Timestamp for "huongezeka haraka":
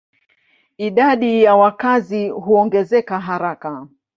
2.29-3.87